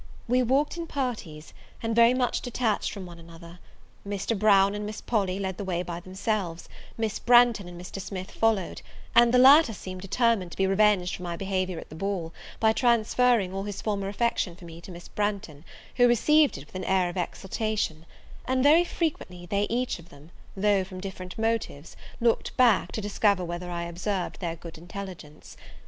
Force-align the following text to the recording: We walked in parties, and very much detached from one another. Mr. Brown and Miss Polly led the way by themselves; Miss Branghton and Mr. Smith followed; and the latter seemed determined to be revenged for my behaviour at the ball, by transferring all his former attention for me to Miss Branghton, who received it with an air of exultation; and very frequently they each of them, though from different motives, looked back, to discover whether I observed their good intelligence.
We 0.27 0.41
walked 0.41 0.77
in 0.77 0.87
parties, 0.87 1.53
and 1.83 1.95
very 1.95 2.15
much 2.15 2.41
detached 2.41 2.91
from 2.91 3.05
one 3.05 3.19
another. 3.19 3.59
Mr. 4.03 4.35
Brown 4.35 4.73
and 4.73 4.83
Miss 4.83 4.99
Polly 4.99 5.37
led 5.37 5.57
the 5.57 5.63
way 5.63 5.83
by 5.83 5.99
themselves; 5.99 6.67
Miss 6.97 7.19
Branghton 7.19 7.67
and 7.67 7.79
Mr. 7.79 8.01
Smith 8.01 8.31
followed; 8.31 8.81
and 9.13 9.31
the 9.31 9.37
latter 9.37 9.73
seemed 9.73 10.01
determined 10.01 10.49
to 10.49 10.57
be 10.57 10.65
revenged 10.65 11.15
for 11.15 11.21
my 11.21 11.35
behaviour 11.37 11.77
at 11.77 11.89
the 11.89 11.95
ball, 11.95 12.33
by 12.59 12.73
transferring 12.73 13.53
all 13.53 13.61
his 13.65 13.79
former 13.79 14.09
attention 14.09 14.55
for 14.55 14.65
me 14.65 14.81
to 14.81 14.91
Miss 14.91 15.07
Branghton, 15.07 15.63
who 15.97 16.07
received 16.07 16.57
it 16.57 16.65
with 16.65 16.73
an 16.73 16.85
air 16.85 17.07
of 17.07 17.15
exultation; 17.15 18.07
and 18.45 18.63
very 18.63 18.83
frequently 18.83 19.45
they 19.45 19.67
each 19.69 19.99
of 19.99 20.09
them, 20.09 20.31
though 20.57 20.83
from 20.83 20.99
different 20.99 21.37
motives, 21.37 21.95
looked 22.19 22.57
back, 22.57 22.91
to 22.93 23.01
discover 23.01 23.45
whether 23.45 23.69
I 23.69 23.83
observed 23.83 24.39
their 24.39 24.55
good 24.55 24.79
intelligence. 24.79 25.55